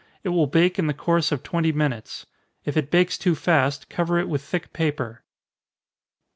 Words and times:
It 0.23 0.29
will 0.29 0.47
bake 0.47 0.79
in 0.79 0.87
the 0.87 0.95
course 0.95 1.31
of 1.31 1.43
twenty 1.43 1.71
minutes. 1.71 2.25
If 2.65 2.75
it 2.75 2.89
bakes 2.89 3.19
too 3.19 3.35
fast, 3.35 3.87
cover 3.87 4.17
it 4.17 4.27
with 4.27 4.41
thick 4.41 4.73
paper. 4.73 5.21